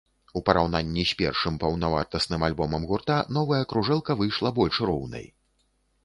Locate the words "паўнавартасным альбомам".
1.63-2.87